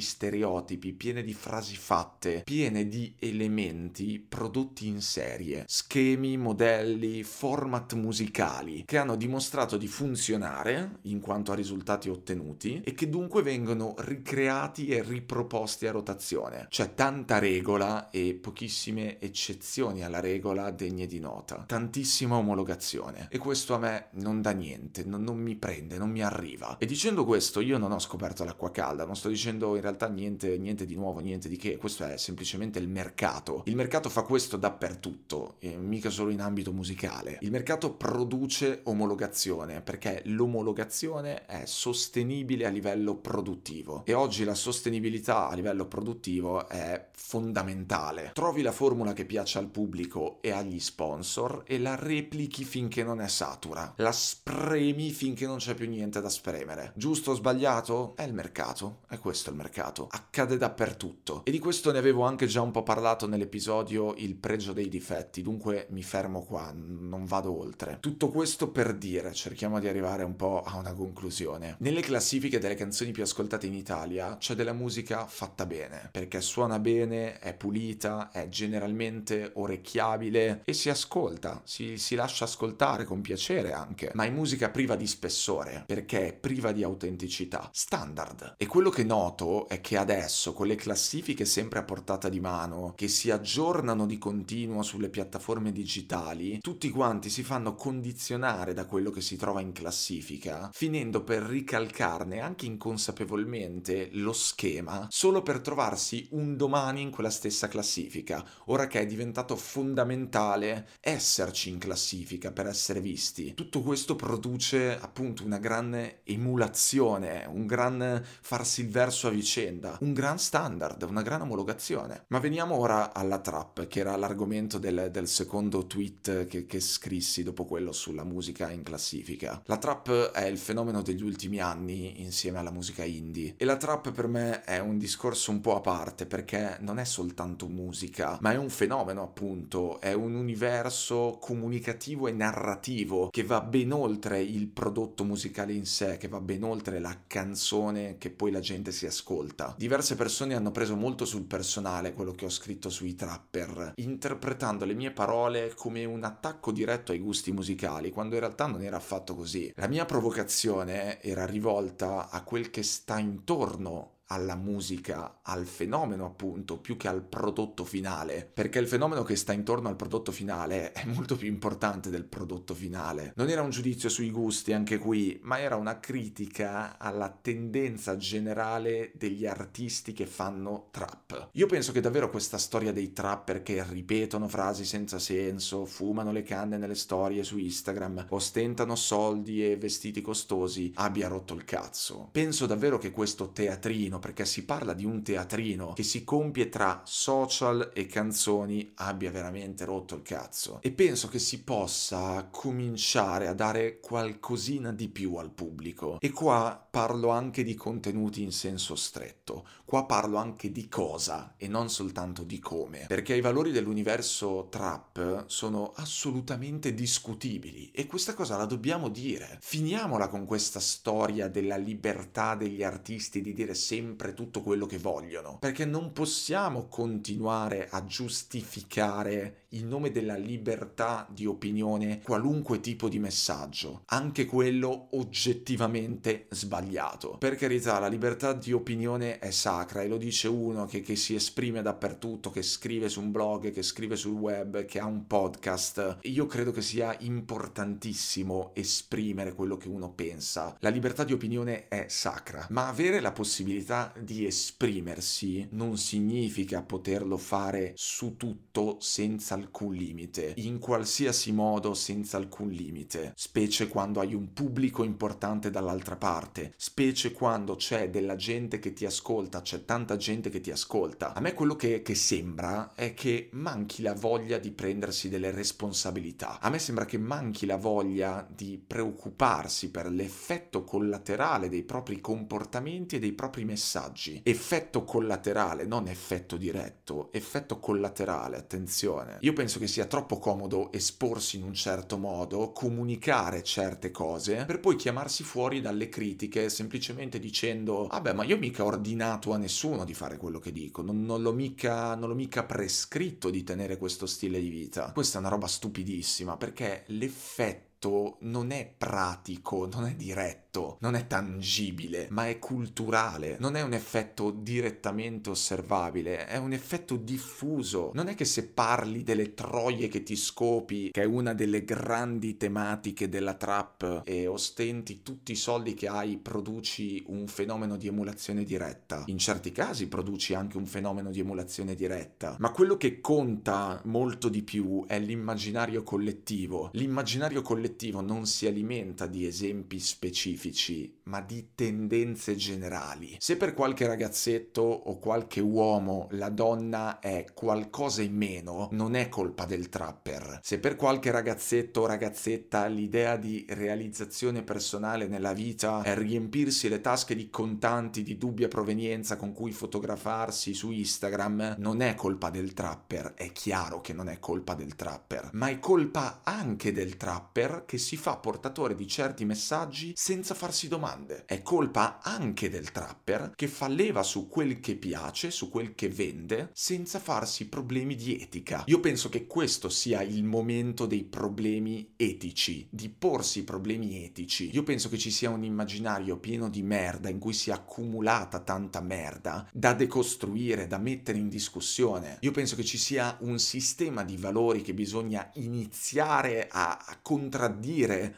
stereotipi, 0.00 0.92
piene 0.94 1.22
di 1.22 1.32
frasi 1.32 1.76
fatte, 1.76 2.42
piene 2.44 2.88
di 2.88 3.14
elementi 3.20 4.18
prodotti 4.18 4.88
in 4.88 5.00
serie, 5.00 5.62
schemi, 5.68 6.36
modelli, 6.36 7.22
format 7.22 7.92
musicali 7.92 8.84
che 8.96 9.02
hanno 9.02 9.16
dimostrato 9.16 9.76
di 9.76 9.88
funzionare 9.88 11.00
in 11.02 11.20
quanto 11.20 11.52
a 11.52 11.54
risultati 11.54 12.08
ottenuti 12.08 12.80
e 12.82 12.94
che 12.94 13.10
dunque 13.10 13.42
vengono 13.42 13.94
ricreati 13.98 14.88
e 14.88 15.02
riproposti 15.02 15.86
a 15.86 15.90
rotazione. 15.90 16.66
C'è 16.70 16.94
tanta 16.94 17.38
regola 17.38 18.08
e 18.08 18.32
pochissime 18.40 19.20
eccezioni 19.20 20.02
alla 20.02 20.20
regola 20.20 20.70
degne 20.70 21.06
di 21.06 21.18
nota, 21.18 21.64
tantissima 21.66 22.36
omologazione 22.36 23.28
e 23.30 23.36
questo 23.36 23.74
a 23.74 23.78
me 23.78 24.06
non 24.12 24.40
dà 24.40 24.52
niente, 24.52 25.04
non, 25.04 25.22
non 25.22 25.36
mi 25.36 25.56
prende, 25.56 25.98
non 25.98 26.08
mi 26.08 26.22
arriva. 26.22 26.78
E 26.78 26.86
dicendo 26.86 27.26
questo 27.26 27.60
io 27.60 27.76
non 27.76 27.92
ho 27.92 27.98
scoperto 27.98 28.44
l'acqua 28.44 28.70
calda, 28.70 29.04
non 29.04 29.14
sto 29.14 29.28
dicendo 29.28 29.74
in 29.74 29.82
realtà 29.82 30.08
niente, 30.08 30.56
niente 30.56 30.86
di 30.86 30.94
nuovo, 30.94 31.20
niente 31.20 31.50
di 31.50 31.58
che, 31.58 31.76
questo 31.76 32.06
è 32.06 32.16
semplicemente 32.16 32.78
il 32.78 32.88
mercato. 32.88 33.62
Il 33.66 33.76
mercato 33.76 34.08
fa 34.08 34.22
questo 34.22 34.56
dappertutto, 34.56 35.56
mica 35.80 36.08
solo 36.08 36.30
in 36.30 36.40
ambito 36.40 36.72
musicale. 36.72 37.36
Il 37.42 37.50
mercato 37.50 37.92
produce 37.92 38.80
omologazione 38.86 39.80
perché 39.80 40.22
l'omologazione 40.26 41.46
è 41.46 41.64
sostenibile 41.66 42.66
a 42.66 42.70
livello 42.70 43.16
produttivo 43.16 44.02
e 44.04 44.14
oggi 44.14 44.44
la 44.44 44.54
sostenibilità 44.54 45.48
a 45.48 45.54
livello 45.54 45.86
produttivo 45.86 46.68
è 46.68 47.08
fondamentale. 47.12 48.30
Trovi 48.34 48.62
la 48.62 48.72
formula 48.72 49.12
che 49.12 49.24
piace 49.24 49.58
al 49.58 49.68
pubblico 49.68 50.38
e 50.40 50.50
agli 50.50 50.78
sponsor 50.80 51.62
e 51.66 51.78
la 51.78 51.94
replichi 51.94 52.64
finché 52.64 53.02
non 53.02 53.20
è 53.20 53.28
satura. 53.28 53.94
La 53.96 54.12
spremi 54.12 55.10
finché 55.10 55.46
non 55.46 55.58
c'è 55.58 55.74
più 55.74 55.88
niente 55.88 56.20
da 56.20 56.28
spremere. 56.28 56.92
Giusto 56.94 57.32
o 57.32 57.34
sbagliato? 57.34 58.14
È 58.16 58.22
il 58.22 58.34
mercato, 58.34 59.00
è 59.08 59.18
questo 59.18 59.50
il 59.50 59.56
mercato. 59.56 60.06
Accade 60.10 60.56
dappertutto. 60.56 61.44
E 61.44 61.50
di 61.50 61.58
questo 61.58 61.92
ne 61.92 61.98
avevo 61.98 62.22
anche 62.22 62.46
già 62.46 62.60
un 62.60 62.70
po' 62.70 62.82
parlato 62.82 63.26
nell'episodio 63.26 64.14
Il 64.16 64.36
pregio 64.36 64.72
dei 64.72 64.88
difetti, 64.88 65.42
dunque 65.42 65.86
mi 65.90 66.02
fermo 66.02 66.42
qua, 66.42 66.72
non 66.74 67.24
vado 67.24 67.58
oltre. 67.58 67.98
Tutto 68.00 68.28
questo 68.28 68.65
per 68.70 68.94
dire, 68.94 69.32
cerchiamo 69.32 69.80
di 69.80 69.88
arrivare 69.88 70.22
un 70.22 70.36
po' 70.36 70.62
a 70.62 70.76
una 70.76 70.92
conclusione. 70.92 71.76
Nelle 71.80 72.00
classifiche 72.00 72.58
delle 72.58 72.74
canzoni 72.74 73.12
più 73.12 73.22
ascoltate 73.22 73.66
in 73.66 73.74
Italia 73.74 74.36
c'è 74.38 74.54
della 74.54 74.72
musica 74.72 75.26
fatta 75.26 75.66
bene, 75.66 76.08
perché 76.10 76.40
suona 76.40 76.78
bene, 76.78 77.38
è 77.38 77.54
pulita, 77.54 78.30
è 78.30 78.48
generalmente 78.48 79.50
orecchiabile 79.54 80.62
e 80.64 80.72
si 80.72 80.88
ascolta, 80.88 81.60
si, 81.64 81.98
si 81.98 82.14
lascia 82.14 82.44
ascoltare 82.44 83.04
con 83.04 83.20
piacere 83.20 83.72
anche, 83.72 84.10
ma 84.14 84.24
è 84.24 84.30
musica 84.30 84.70
priva 84.70 84.96
di 84.96 85.06
spessore, 85.06 85.84
perché 85.86 86.28
è 86.28 86.32
priva 86.32 86.72
di 86.72 86.82
autenticità, 86.82 87.68
standard. 87.72 88.54
E 88.56 88.66
quello 88.66 88.90
che 88.90 89.04
noto 89.04 89.68
è 89.68 89.80
che 89.80 89.96
adesso, 89.96 90.52
con 90.52 90.66
le 90.66 90.76
classifiche 90.76 91.44
sempre 91.44 91.78
a 91.78 91.84
portata 91.84 92.28
di 92.28 92.40
mano, 92.40 92.92
che 92.96 93.08
si 93.08 93.30
aggiornano 93.30 94.06
di 94.06 94.18
continuo 94.18 94.82
sulle 94.82 95.08
piattaforme 95.08 95.72
digitali, 95.72 96.60
tutti 96.60 96.90
quanti 96.90 97.30
si 97.30 97.42
fanno 97.42 97.74
condizionare 97.74 98.54
da 98.64 98.86
quello 98.86 99.10
che 99.10 99.20
si 99.20 99.36
trova 99.36 99.60
in 99.60 99.72
classifica, 99.72 100.70
finendo 100.72 101.22
per 101.22 101.42
ricalcarne 101.42 102.40
anche 102.40 102.66
inconsapevolmente 102.66 104.08
lo 104.12 104.32
schema 104.32 105.06
solo 105.10 105.42
per 105.42 105.60
trovarsi 105.60 106.26
un 106.30 106.56
domani 106.56 107.02
in 107.02 107.10
quella 107.10 107.30
stessa 107.30 107.68
classifica, 107.68 108.44
ora 108.66 108.86
che 108.86 109.00
è 109.00 109.06
diventato 109.06 109.56
fondamentale 109.56 110.88
esserci 111.00 111.68
in 111.68 111.78
classifica 111.78 112.50
per 112.52 112.66
essere 112.66 113.00
visti. 113.00 113.54
Tutto 113.54 113.82
questo 113.82 114.16
produce 114.16 114.98
appunto 114.98 115.44
una 115.44 115.58
grande 115.58 116.20
emulazione, 116.24 117.46
un 117.48 117.66
gran 117.66 118.22
farsi 118.40 118.80
il 118.80 118.88
verso 118.88 119.28
a 119.28 119.30
vicenda, 119.30 119.98
un 120.00 120.12
gran 120.12 120.38
standard, 120.38 121.02
una 121.02 121.22
gran 121.22 121.42
omologazione. 121.42 122.24
Ma 122.28 122.38
veniamo 122.38 122.76
ora 122.76 123.12
alla 123.12 123.38
trap, 123.38 123.86
che 123.86 124.00
era 124.00 124.16
l'argomento 124.16 124.78
del, 124.78 125.08
del 125.10 125.28
secondo 125.28 125.86
tweet 125.86 126.46
che, 126.46 126.66
che 126.66 126.80
scrissi 126.80 127.42
dopo 127.42 127.64
quello 127.64 127.92
sulla 127.92 128.24
musica 128.24 128.45
in 128.70 128.82
classifica. 128.82 129.62
La 129.66 129.78
trap 129.78 130.30
è 130.30 130.46
il 130.46 130.58
fenomeno 130.58 131.02
degli 131.02 131.22
ultimi 131.22 131.60
anni 131.60 132.22
insieme 132.22 132.58
alla 132.58 132.70
musica 132.70 133.04
indie 133.04 133.54
e 133.56 133.64
la 133.64 133.76
trap 133.76 134.12
per 134.12 134.26
me 134.26 134.62
è 134.64 134.78
un 134.78 134.98
discorso 134.98 135.50
un 135.50 135.60
po' 135.60 135.76
a 135.76 135.80
parte 135.80 136.26
perché 136.26 136.76
non 136.80 136.98
è 136.98 137.04
soltanto 137.04 137.68
musica, 137.68 138.38
ma 138.40 138.52
è 138.52 138.56
un 138.56 138.70
fenomeno 138.70 139.22
appunto, 139.22 140.00
è 140.00 140.12
un 140.12 140.34
universo 140.34 141.38
comunicativo 141.40 142.28
e 142.28 142.32
narrativo 142.32 143.30
che 143.30 143.44
va 143.44 143.60
ben 143.60 143.92
oltre 143.92 144.42
il 144.42 144.66
prodotto 144.68 145.24
musicale 145.24 145.72
in 145.72 145.86
sé, 145.86 146.16
che 146.16 146.28
va 146.28 146.40
ben 146.40 146.62
oltre 146.62 146.98
la 146.98 147.16
canzone 147.26 148.16
che 148.18 148.30
poi 148.30 148.50
la 148.50 148.60
gente 148.60 148.92
si 148.92 149.06
ascolta. 149.06 149.74
Diverse 149.76 150.14
persone 150.14 150.54
hanno 150.54 150.70
preso 150.70 150.96
molto 150.96 151.24
sul 151.24 151.44
personale 151.44 152.12
quello 152.12 152.32
che 152.32 152.44
ho 152.44 152.50
scritto 152.50 152.90
sui 152.90 153.14
trapper, 153.14 153.92
interpretando 153.96 154.84
le 154.84 154.94
mie 154.94 155.10
parole 155.10 155.74
come 155.74 156.04
un 156.04 156.24
attacco 156.24 156.72
diretto 156.72 157.12
ai 157.12 157.18
gusti 157.18 157.52
musicali, 157.52 158.10
quando 158.10 158.35
in 158.36 158.42
realtà 158.42 158.66
non 158.66 158.82
era 158.82 158.96
affatto 158.96 159.34
così. 159.34 159.72
La 159.76 159.88
mia 159.88 160.04
provocazione 160.04 161.20
era 161.22 161.44
rivolta 161.44 162.30
a 162.30 162.42
quel 162.42 162.70
che 162.70 162.82
sta 162.82 163.18
intorno 163.18 164.15
alla 164.28 164.56
musica, 164.56 165.40
al 165.42 165.66
fenomeno 165.66 166.24
appunto, 166.24 166.78
più 166.78 166.96
che 166.96 167.08
al 167.08 167.22
prodotto 167.22 167.84
finale, 167.84 168.48
perché 168.52 168.78
il 168.78 168.88
fenomeno 168.88 169.22
che 169.22 169.36
sta 169.36 169.52
intorno 169.52 169.88
al 169.88 169.96
prodotto 169.96 170.32
finale 170.32 170.92
è 170.92 171.04
molto 171.06 171.36
più 171.36 171.48
importante 171.48 172.10
del 172.10 172.24
prodotto 172.24 172.74
finale. 172.74 173.32
Non 173.36 173.48
era 173.48 173.62
un 173.62 173.70
giudizio 173.70 174.08
sui 174.08 174.30
gusti 174.30 174.72
anche 174.72 174.98
qui, 174.98 175.38
ma 175.42 175.60
era 175.60 175.76
una 175.76 176.00
critica 176.00 176.98
alla 176.98 177.28
tendenza 177.28 178.16
generale 178.16 179.12
degli 179.14 179.46
artisti 179.46 180.12
che 180.12 180.26
fanno 180.26 180.88
trap. 180.90 181.50
Io 181.52 181.66
penso 181.66 181.92
che 181.92 182.00
davvero 182.00 182.30
questa 182.30 182.58
storia 182.58 182.92
dei 182.92 183.12
trapper 183.12 183.62
che 183.62 183.84
ripetono 183.88 184.48
frasi 184.48 184.84
senza 184.84 185.18
senso, 185.18 185.84
fumano 185.84 186.32
le 186.32 186.42
canne 186.42 186.78
nelle 186.78 186.94
storie 186.94 187.44
su 187.44 187.58
Instagram, 187.58 188.26
ostentano 188.30 188.96
soldi 188.96 189.64
e 189.64 189.76
vestiti 189.76 190.20
costosi, 190.20 190.92
abbia 190.96 191.28
rotto 191.28 191.54
il 191.54 191.64
cazzo. 191.64 192.28
Penso 192.32 192.66
davvero 192.66 192.98
che 192.98 193.10
questo 193.10 193.52
teatrino 193.52 194.15
teatrino, 194.16 194.18
perché 194.18 194.44
si 194.44 194.64
parla 194.64 194.94
di 194.94 195.04
un 195.04 195.22
teatrino 195.22 195.92
che 195.92 196.02
si 196.02 196.24
compie 196.24 196.68
tra 196.68 197.02
social 197.04 197.90
e 197.94 198.06
canzoni, 198.06 198.92
abbia 198.96 199.30
veramente 199.30 199.84
rotto 199.84 200.14
il 200.14 200.22
cazzo. 200.22 200.78
E 200.82 200.90
penso 200.90 201.28
che 201.28 201.38
si 201.38 201.62
possa 201.62 202.48
cominciare 202.50 203.46
a 203.46 203.54
dare 203.54 204.00
qualcosina 204.00 204.92
di 204.92 205.08
più 205.08 205.36
al 205.36 205.50
pubblico. 205.50 206.18
E 206.20 206.30
qua 206.30 206.86
parlo 206.88 207.28
anche 207.28 207.62
di 207.62 207.74
contenuti 207.74 208.42
in 208.42 208.52
senso 208.52 208.94
stretto. 208.96 209.66
Qua 209.84 210.06
parlo 210.06 210.38
anche 210.38 210.72
di 210.72 210.88
cosa 210.88 211.54
e 211.56 211.68
non 211.68 211.90
soltanto 211.90 212.42
di 212.42 212.58
come, 212.58 213.04
perché 213.06 213.34
i 213.34 213.40
valori 213.40 213.70
dell'universo 213.70 214.66
trap 214.70 215.44
sono 215.46 215.92
assolutamente 215.94 216.94
discutibili 216.94 217.90
e 217.92 218.06
questa 218.06 218.34
cosa 218.34 218.56
la 218.56 218.64
dobbiamo 218.64 219.08
dire. 219.08 219.58
Finiamola 219.60 220.28
con 220.28 220.44
questa 220.44 220.80
storia 220.80 221.48
della 221.48 221.76
libertà 221.76 222.54
degli 222.54 222.82
artisti 222.82 223.40
di 223.40 223.52
dire 223.52 223.74
sempre 223.74 224.05
sempre 224.06 224.34
tutto 224.34 224.62
quello 224.62 224.86
che 224.86 224.98
vogliono, 224.98 225.58
perché 225.58 225.84
non 225.84 226.12
possiamo 226.12 226.86
continuare 226.86 227.88
a 227.90 228.04
giustificare 228.04 229.64
in 229.76 229.88
nome 229.88 230.10
della 230.10 230.36
libertà 230.36 231.26
di 231.30 231.46
opinione 231.46 232.20
qualunque 232.22 232.80
tipo 232.80 233.08
di 233.08 233.18
messaggio, 233.18 234.02
anche 234.06 234.46
quello 234.46 235.08
oggettivamente 235.12 236.46
sbagliato. 236.50 237.36
Per 237.38 237.56
carità, 237.56 237.98
la 237.98 238.08
libertà 238.08 238.52
di 238.52 238.72
opinione 238.72 239.38
è 239.38 239.50
sacra 239.50 240.02
e 240.02 240.08
lo 240.08 240.16
dice 240.16 240.48
uno 240.48 240.86
che, 240.86 241.00
che 241.02 241.16
si 241.16 241.34
esprime 241.34 241.82
dappertutto, 241.82 242.50
che 242.50 242.62
scrive 242.62 243.08
su 243.08 243.20
un 243.20 243.30
blog, 243.30 243.70
che 243.70 243.82
scrive 243.82 244.16
sul 244.16 244.32
web, 244.32 244.84
che 244.84 244.98
ha 244.98 245.06
un 245.06 245.26
podcast. 245.26 246.18
Io 246.22 246.46
credo 246.46 246.72
che 246.72 246.82
sia 246.82 247.14
importantissimo 247.20 248.70
esprimere 248.74 249.54
quello 249.54 249.76
che 249.76 249.88
uno 249.88 250.10
pensa. 250.10 250.76
La 250.80 250.88
libertà 250.88 251.24
di 251.24 251.32
opinione 251.32 251.88
è 251.88 252.06
sacra, 252.08 252.66
ma 252.70 252.88
avere 252.88 253.20
la 253.20 253.32
possibilità 253.32 254.12
di 254.18 254.46
esprimersi 254.46 255.66
non 255.72 255.96
significa 255.98 256.82
poterlo 256.82 257.36
fare 257.36 257.92
su 257.94 258.36
tutto 258.36 258.96
senza 259.00 259.54
alcun 259.54 259.65
limite, 259.92 260.54
in 260.56 260.78
qualsiasi 260.78 261.52
modo 261.52 261.94
senza 261.94 262.36
alcun 262.36 262.68
limite, 262.68 263.32
specie 263.36 263.88
quando 263.88 264.20
hai 264.20 264.34
un 264.34 264.52
pubblico 264.52 265.02
importante 265.02 265.70
dall'altra 265.70 266.16
parte, 266.16 266.74
specie 266.76 267.32
quando 267.32 267.76
c'è 267.76 268.10
della 268.10 268.36
gente 268.36 268.78
che 268.78 268.92
ti 268.92 269.06
ascolta, 269.06 269.62
c'è 269.62 269.84
tanta 269.84 270.16
gente 270.16 270.50
che 270.50 270.60
ti 270.60 270.70
ascolta. 270.70 271.34
A 271.34 271.40
me 271.40 271.54
quello 271.54 271.76
che, 271.76 272.02
che 272.02 272.14
sembra 272.14 272.92
è 272.94 273.14
che 273.14 273.48
manchi 273.52 274.02
la 274.02 274.14
voglia 274.14 274.58
di 274.58 274.70
prendersi 274.70 275.28
delle 275.28 275.50
responsabilità. 275.50 276.60
A 276.60 276.70
me 276.70 276.78
sembra 276.78 277.04
che 277.04 277.18
manchi 277.18 277.66
la 277.66 277.76
voglia 277.76 278.46
di 278.48 278.82
preoccuparsi 278.84 279.90
per 279.90 280.10
l'effetto 280.10 280.84
collaterale 280.84 281.68
dei 281.68 281.82
propri 281.82 282.20
comportamenti 282.20 283.16
e 283.16 283.18
dei 283.18 283.32
propri 283.32 283.64
messaggi. 283.64 284.40
Effetto 284.44 285.04
collaterale, 285.04 285.84
non 285.84 286.08
effetto 286.08 286.56
diretto, 286.56 287.30
effetto 287.32 287.78
collaterale, 287.78 288.56
attenzione. 288.56 289.38
Io 289.46 289.52
penso 289.52 289.78
che 289.78 289.86
sia 289.86 290.06
troppo 290.06 290.40
comodo 290.40 290.90
esporsi 290.90 291.54
in 291.56 291.62
un 291.62 291.72
certo 291.72 292.18
modo, 292.18 292.72
comunicare 292.72 293.62
certe 293.62 294.10
cose, 294.10 294.64
per 294.64 294.80
poi 294.80 294.96
chiamarsi 294.96 295.44
fuori 295.44 295.80
dalle 295.80 296.08
critiche 296.08 296.68
semplicemente 296.68 297.38
dicendo 297.38 298.08
vabbè 298.08 298.32
ma 298.32 298.42
io 298.42 298.58
mica 298.58 298.82
ho 298.82 298.86
ordinato 298.86 299.52
a 299.52 299.56
nessuno 299.56 300.04
di 300.04 300.14
fare 300.14 300.36
quello 300.36 300.58
che 300.58 300.72
dico, 300.72 301.00
non, 301.00 301.24
non, 301.24 301.42
l'ho 301.42 301.52
mica, 301.52 302.16
non 302.16 302.28
l'ho 302.28 302.34
mica 302.34 302.64
prescritto 302.64 303.48
di 303.48 303.62
tenere 303.62 303.98
questo 303.98 304.26
stile 304.26 304.60
di 304.60 304.68
vita. 304.68 305.12
Questa 305.12 305.36
è 305.36 305.40
una 305.40 305.50
roba 305.50 305.68
stupidissima 305.68 306.56
perché 306.56 307.04
l'effetto 307.06 307.95
non 308.40 308.70
è 308.70 308.92
pratico, 308.96 309.86
non 309.86 310.06
è 310.06 310.14
diretto 310.14 310.66
non 311.00 311.14
è 311.14 311.26
tangibile, 311.26 312.28
ma 312.30 312.48
è 312.48 312.58
culturale, 312.58 313.56
non 313.58 313.76
è 313.76 313.82
un 313.82 313.92
effetto 313.92 314.50
direttamente 314.50 315.50
osservabile, 315.50 316.46
è 316.46 316.56
un 316.56 316.72
effetto 316.72 317.16
diffuso. 317.16 318.10
Non 318.14 318.28
è 318.28 318.34
che 318.34 318.44
se 318.44 318.68
parli 318.68 319.22
delle 319.22 319.54
troie 319.54 320.08
che 320.08 320.22
ti 320.22 320.36
scopi, 320.36 321.10
che 321.10 321.22
è 321.22 321.26
una 321.26 321.54
delle 321.54 321.84
grandi 321.84 322.56
tematiche 322.56 323.28
della 323.28 323.54
trap, 323.54 324.22
e 324.24 324.46
ostenti 324.46 325.22
tutti 325.22 325.52
i 325.52 325.56
soldi 325.56 325.94
che 325.94 326.08
hai, 326.08 326.36
produci 326.36 327.24
un 327.28 327.46
fenomeno 327.46 327.96
di 327.96 328.08
emulazione 328.08 328.64
diretta. 328.64 329.24
In 329.26 329.38
certi 329.38 329.72
casi 329.72 330.08
produci 330.08 330.54
anche 330.54 330.76
un 330.76 330.86
fenomeno 330.86 331.30
di 331.30 331.40
emulazione 331.40 331.94
diretta, 331.94 332.56
ma 332.58 332.70
quello 332.70 332.96
che 332.96 333.20
conta 333.20 334.00
molto 334.04 334.48
di 334.48 334.62
più 334.62 335.04
è 335.06 335.18
l'immaginario 335.18 336.02
collettivo. 336.02 336.90
L'immaginario 336.92 337.62
collettivo 337.62 337.95
non 338.20 338.46
si 338.46 338.66
alimenta 338.66 339.26
di 339.26 339.46
esempi 339.46 339.98
specifici, 339.98 341.20
ma 341.24 341.40
di 341.40 341.68
tendenze 341.74 342.54
generali. 342.54 343.36
Se 343.38 343.56
per 343.56 343.74
qualche 343.74 344.06
ragazzetto 344.06 344.82
o 344.82 345.18
qualche 345.18 345.60
uomo 345.60 346.28
la 346.32 346.50
donna 346.50 347.18
è 347.18 347.46
qualcosa 347.54 348.22
in 348.22 348.36
meno, 348.36 348.88
non 348.92 349.14
è 349.14 349.28
colpa 349.28 349.64
del 349.64 349.88
trapper. 349.88 350.60
Se 350.62 350.78
per 350.78 350.96
qualche 350.96 351.30
ragazzetto 351.30 352.02
o 352.02 352.06
ragazzetta 352.06 352.86
l'idea 352.86 353.36
di 353.36 353.64
realizzazione 353.68 354.62
personale 354.62 355.26
nella 355.26 355.52
vita 355.52 356.02
è 356.02 356.14
riempirsi 356.14 356.88
le 356.88 357.00
tasche 357.00 357.34
di 357.34 357.50
contanti 357.50 358.22
di 358.22 358.36
dubbia 358.36 358.68
provenienza 358.68 359.36
con 359.36 359.52
cui 359.52 359.72
fotografarsi 359.72 360.74
su 360.74 360.90
Instagram, 360.90 361.76
non 361.78 362.02
è 362.02 362.14
colpa 362.14 362.50
del 362.50 362.72
trapper, 362.72 363.34
è 363.34 363.52
chiaro 363.52 364.00
che 364.00 364.12
non 364.12 364.28
è 364.28 364.38
colpa 364.38 364.74
del 364.74 364.94
trapper, 364.94 365.50
ma 365.52 365.68
è 365.68 365.78
colpa 365.78 366.40
anche 366.44 366.92
del 366.92 367.16
trapper 367.16 367.84
che 367.86 367.96
si 367.96 368.16
fa 368.16 368.36
portatore 368.36 368.94
di 368.94 369.06
certi 369.06 369.44
messaggi 369.44 370.12
senza 370.14 370.54
farsi 370.54 370.88
domande. 370.88 371.44
È 371.46 371.62
colpa 371.62 372.20
anche 372.22 372.68
del 372.68 372.92
trapper 372.92 373.52
che 373.54 373.68
fa 373.68 373.88
leva 373.88 374.22
su 374.22 374.48
quel 374.48 374.80
che 374.80 374.96
piace, 374.96 375.50
su 375.50 375.70
quel 375.70 375.94
che 375.94 376.08
vende, 376.08 376.70
senza 376.74 377.18
farsi 377.18 377.68
problemi 377.68 378.14
di 378.14 378.38
etica. 378.38 378.84
Io 378.86 379.00
penso 379.00 379.28
che 379.28 379.46
questo 379.46 379.88
sia 379.88 380.22
il 380.22 380.44
momento 380.44 381.06
dei 381.06 381.24
problemi 381.24 382.12
etici, 382.16 382.86
di 382.90 383.08
porsi 383.08 383.64
problemi 383.64 384.24
etici. 384.24 384.70
Io 384.74 384.82
penso 384.82 385.08
che 385.08 385.18
ci 385.18 385.30
sia 385.30 385.50
un 385.50 385.64
immaginario 385.64 386.38
pieno 386.38 386.68
di 386.68 386.82
merda 386.82 387.28
in 387.28 387.38
cui 387.38 387.52
si 387.52 387.70
è 387.70 387.72
accumulata 387.72 388.60
tanta 388.60 389.00
merda 389.00 389.68
da 389.72 389.92
decostruire, 389.92 390.86
da 390.86 390.98
mettere 390.98 391.38
in 391.38 391.48
discussione. 391.48 392.38
Io 392.40 392.50
penso 392.50 392.76
che 392.76 392.84
ci 392.84 392.98
sia 392.98 393.36
un 393.40 393.58
sistema 393.58 394.24
di 394.24 394.36
valori 394.36 394.82
che 394.82 394.94
bisogna 394.94 395.50
iniziare 395.54 396.68
a, 396.70 396.96
a 397.04 397.18
contraddire, 397.22 397.65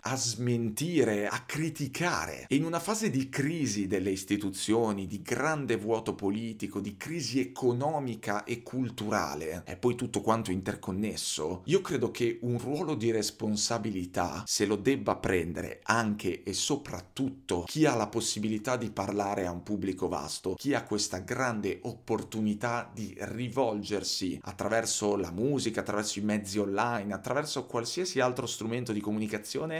a 0.01 0.17
smentire, 0.17 1.27
a 1.27 1.43
criticare. 1.45 2.47
E 2.49 2.57
in 2.57 2.65
una 2.65 2.81
fase 2.81 3.11
di 3.11 3.29
crisi 3.29 3.87
delle 3.87 4.11
istituzioni, 4.11 5.07
di 5.07 5.23
grande 5.23 5.77
vuoto 5.77 6.15
politico, 6.15 6.81
di 6.81 6.97
crisi 6.97 7.41
economica 7.41 8.45
e 8.45 8.63
culturale, 8.63 9.63
e 9.67 9.77
poi 9.77 9.95
tutto 9.95 10.21
quanto 10.21 10.51
interconnesso, 10.51 11.63
io 11.67 11.81
credo 11.81 12.11
che 12.11 12.39
un 12.43 12.59
ruolo 12.59 12.95
di 12.95 13.11
responsabilità 13.11 14.43
se 14.47 14.67
lo 14.67 14.77
debba 14.77 15.17
prendere 15.17 15.81
anche 15.85 16.43
e 16.43 16.53
soprattutto 16.53 17.65
chi 17.67 17.85
ha 17.85 17.95
la 17.95 18.09
possibilità 18.09 18.77
di 18.77 18.91
parlare 18.91 19.47
a 19.47 19.51
un 19.51 19.63
pubblico 19.63 20.09
vasto, 20.09 20.55
chi 20.55 20.75
ha 20.75 20.85
questa 20.85 21.19
grande 21.19 21.81
opportunità 21.83 22.91
di 22.93 23.15
rivolgersi 23.19 24.39
attraverso 24.43 25.17
la 25.17 25.31
musica, 25.31 25.81
attraverso 25.81 26.19
i 26.19 26.23
mezzi 26.23 26.59
online, 26.59 27.13
attraverso 27.13 27.67
qualsiasi 27.67 28.21
altro 28.21 28.47
strumento 28.47 28.93
di 28.93 29.01
comunicazione 29.01 29.18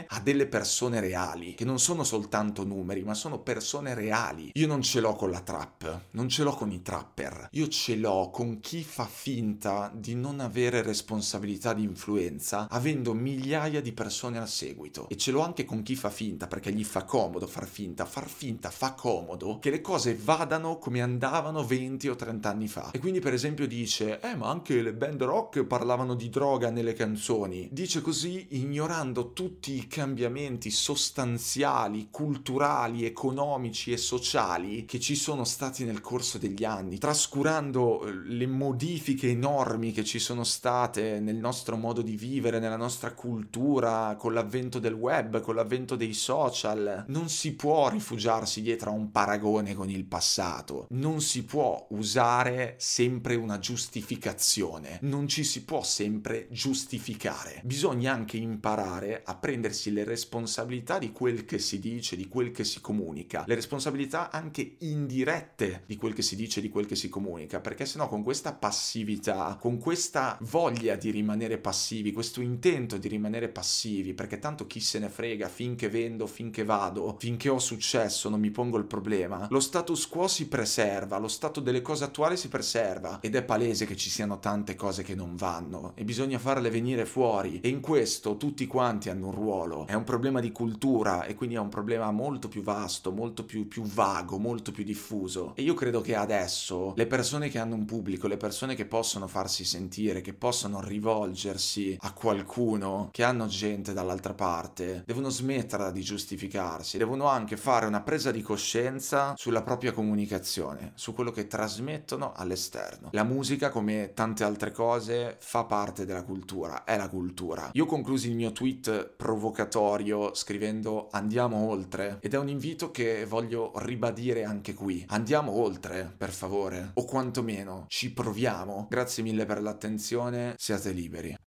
a 0.07 0.19
delle 0.19 0.47
persone 0.47 0.99
reali, 0.99 1.53
che 1.53 1.65
non 1.65 1.79
sono 1.79 2.03
soltanto 2.03 2.65
numeri, 2.65 3.03
ma 3.03 3.13
sono 3.13 3.39
persone 3.39 3.93
reali. 3.93 4.51
Io 4.53 4.67
non 4.67 4.81
ce 4.81 4.99
l'ho 4.99 5.13
con 5.13 5.31
la 5.31 5.41
trap, 5.41 6.01
non 6.11 6.27
ce 6.27 6.43
l'ho 6.43 6.53
con 6.53 6.71
i 6.71 6.81
trapper, 6.81 7.49
io 7.51 7.67
ce 7.67 7.95
l'ho 7.95 8.29
con 8.31 8.59
chi 8.59 8.83
fa 8.83 9.05
finta 9.05 9.91
di 9.93 10.15
non 10.15 10.39
avere 10.39 10.81
responsabilità 10.81 11.73
di 11.73 11.83
influenza, 11.83 12.67
avendo 12.69 13.13
migliaia 13.13 13.81
di 13.81 13.93
persone 13.93 14.37
al 14.37 14.49
seguito. 14.49 15.07
E 15.09 15.17
ce 15.17 15.31
l'ho 15.31 15.41
anche 15.41 15.65
con 15.65 15.83
chi 15.83 15.95
fa 15.95 16.09
finta, 16.09 16.47
perché 16.47 16.71
gli 16.71 16.83
fa 16.83 17.03
comodo 17.03 17.47
far 17.47 17.67
finta, 17.67 18.05
far 18.05 18.27
finta 18.27 18.69
fa 18.69 18.93
comodo 18.93 19.59
che 19.59 19.69
le 19.69 19.81
cose 19.81 20.15
vadano 20.15 20.77
come 20.77 21.01
andavano 21.01 21.63
20 21.63 22.07
o 22.09 22.15
30 22.15 22.49
anni 22.49 22.67
fa. 22.67 22.91
E 22.91 22.99
quindi 22.99 23.19
per 23.19 23.33
esempio 23.33 23.67
dice, 23.67 24.19
eh 24.19 24.35
ma 24.35 24.49
anche 24.49 24.81
le 24.81 24.93
band 24.93 25.21
rock 25.23 25.63
parlavano 25.63 26.15
di 26.15 26.29
droga 26.29 26.69
nelle 26.69 26.93
canzoni. 26.93 27.69
Dice 27.71 28.01
così 28.01 28.47
ignorando 28.51 29.28
tutti 29.33 29.73
i 29.75 29.87
cambiamenti 29.87 30.69
sostanziali, 30.71 32.07
culturali, 32.11 33.05
economici 33.05 33.91
e 33.91 33.97
sociali 33.97 34.85
che 34.85 34.99
ci 34.99 35.15
sono 35.15 35.43
stati 35.43 35.83
nel 35.83 36.01
corso 36.01 36.37
degli 36.37 36.63
anni, 36.63 36.97
trascurando 36.97 38.05
eh, 38.05 38.13
le 38.13 38.47
modifiche 38.47 39.29
enormi 39.29 39.91
che 39.91 40.03
ci 40.03 40.19
sono 40.19 40.43
state 40.43 41.19
nel 41.19 41.37
nostro 41.37 41.75
modo 41.75 42.01
di 42.01 42.15
vivere, 42.15 42.59
nella 42.59 42.77
nostra 42.77 43.13
cultura, 43.13 44.15
con 44.17 44.33
l'avvento 44.33 44.79
del 44.79 44.93
web, 44.93 45.39
con 45.41 45.55
l'avvento 45.55 45.95
dei 45.95 46.13
social. 46.13 47.05
Non 47.07 47.29
si 47.29 47.53
può 47.53 47.89
rifugiarsi 47.89 48.61
dietro 48.61 48.91
a 48.91 48.93
un 48.93 49.11
paragone 49.11 49.73
con 49.73 49.89
il 49.89 50.05
passato, 50.05 50.87
non 50.91 51.21
si 51.21 51.43
può 51.43 51.87
usare 51.91 52.75
sempre 52.77 53.35
una 53.35 53.59
giustificazione, 53.59 54.99
non 55.01 55.27
ci 55.27 55.43
si 55.43 55.63
può 55.63 55.83
sempre 55.83 56.47
giustificare. 56.51 57.61
Bisogna 57.63 58.13
anche 58.13 58.37
imparare 58.37 59.18
a 59.23 59.35
prendersi 59.35 59.91
le 59.91 60.03
responsabilità 60.03 60.97
di 60.97 61.11
quel 61.11 61.45
che 61.45 61.59
si 61.59 61.79
dice 61.79 62.15
di 62.15 62.27
quel 62.27 62.51
che 62.51 62.63
si 62.63 62.81
comunica, 62.81 63.43
le 63.47 63.55
responsabilità 63.55 64.29
anche 64.31 64.75
indirette 64.79 65.83
di 65.85 65.95
quel 65.95 66.13
che 66.13 66.21
si 66.21 66.35
dice, 66.35 66.61
di 66.61 66.69
quel 66.69 66.85
che 66.85 66.95
si 66.95 67.09
comunica, 67.09 67.59
perché 67.59 67.85
sennò 67.85 68.07
con 68.07 68.23
questa 68.23 68.53
passività, 68.53 69.57
con 69.59 69.77
questa 69.77 70.37
voglia 70.41 70.95
di 70.95 71.11
rimanere 71.11 71.57
passivi, 71.57 72.11
questo 72.11 72.41
intento 72.41 72.97
di 72.97 73.07
rimanere 73.07 73.49
passivi, 73.49 74.13
perché 74.13 74.39
tanto 74.39 74.67
chi 74.67 74.79
se 74.79 74.99
ne 74.99 75.09
frega, 75.09 75.47
finché 75.47 75.89
vendo, 75.89 76.27
finché 76.27 76.63
vado, 76.63 77.15
finché 77.19 77.49
ho 77.49 77.59
successo, 77.59 78.29
non 78.29 78.39
mi 78.39 78.51
pongo 78.51 78.77
il 78.77 78.85
problema, 78.85 79.47
lo 79.49 79.59
status 79.59 80.07
quo 80.07 80.27
si 80.27 80.47
preserva, 80.47 81.17
lo 81.17 81.27
stato 81.27 81.59
delle 81.59 81.81
cose 81.81 82.03
attuali 82.03 82.37
si 82.37 82.47
preserva. 82.47 83.19
Ed 83.21 83.35
è 83.35 83.43
palese 83.43 83.85
che 83.85 83.95
ci 83.95 84.09
siano 84.09 84.39
tante 84.39 84.75
cose 84.75 85.03
che 85.03 85.15
non 85.15 85.35
vanno. 85.35 85.93
E 85.95 86.03
bisogna 86.03 86.39
farle 86.39 86.69
venire 86.69 87.05
fuori. 87.05 87.59
E 87.61 87.69
in 87.69 87.79
questo 87.81 88.37
tutti 88.37 88.67
quanti 88.67 89.08
hanno 89.09 89.27
un 89.27 89.33
ruolo, 89.33 89.87
è 89.87 89.93
un 89.93 90.03
problema 90.03 90.39
di 90.39 90.51
cultura 90.51 91.25
e 91.25 91.35
quindi 91.35 91.55
è 91.55 91.59
un 91.59 91.69
problema 91.69 92.11
molto 92.11 92.47
più 92.47 92.61
vasto, 92.61 93.11
molto 93.11 93.43
più, 93.45 93.67
più 93.67 93.83
vago, 93.83 94.37
molto 94.37 94.71
più 94.71 94.83
diffuso. 94.83 95.53
E 95.55 95.61
io 95.61 95.73
credo 95.73 96.01
che 96.01 96.15
adesso 96.15 96.93
le 96.95 97.07
persone 97.07 97.49
che 97.49 97.59
hanno 97.59 97.75
un 97.75 97.85
pubblico, 97.85 98.27
le 98.27 98.37
persone 98.37 98.75
che 98.75 98.85
possono 98.85 99.27
farsi 99.27 99.63
sentire, 99.63 100.21
che 100.21 100.33
possono 100.33 100.81
rivolgersi 100.81 101.97
a 101.99 102.13
qualcuno, 102.13 103.09
che 103.11 103.23
hanno 103.23 103.47
gente 103.47 103.93
dall'altra 103.93 104.33
parte, 104.33 105.03
devono 105.05 105.29
smetterla 105.29 105.91
di 105.91 106.01
giustificarsi, 106.01 106.97
devono 106.97 107.27
anche 107.27 107.57
fare 107.57 107.85
una 107.85 108.01
presa 108.01 108.31
di 108.31 108.41
coscienza 108.41 109.33
sulla 109.35 109.61
propria 109.61 109.91
comunicazione, 109.91 110.91
su 110.95 111.13
quello 111.13 111.31
che 111.31 111.47
trasmettono 111.47 112.33
all'esterno. 112.35 113.09
La 113.11 113.23
musica, 113.23 113.69
come 113.69 114.11
tante 114.13 114.43
altre 114.43 114.71
cose, 114.71 115.37
fa 115.39 115.63
parte 115.63 116.05
della 116.05 116.23
cultura, 116.23 116.83
è 116.83 116.97
la 116.97 117.09
cultura. 117.09 117.69
Io 117.73 117.85
conclusi 117.85 118.29
il 118.29 118.35
mio 118.35 118.51
tweet 118.51 118.98
provocatorio 119.05 120.33
scrivendo 120.33 121.07
andiamo 121.11 121.69
oltre 121.69 122.17
ed 122.21 122.33
è 122.33 122.37
un 122.37 122.49
invito 122.49 122.91
che 122.91 123.25
voglio 123.25 123.71
ribadire 123.75 124.43
anche 124.43 124.73
qui. 124.73 125.05
Andiamo 125.09 125.51
oltre, 125.51 126.11
per 126.15 126.31
favore, 126.31 126.91
o 126.93 127.05
quantomeno 127.05 127.85
ci 127.87 128.11
proviamo. 128.11 128.87
Grazie 128.89 129.23
mille 129.23 129.45
per 129.45 129.61
l'attenzione, 129.61 130.55
siate 130.57 130.91
liberi. 130.91 131.37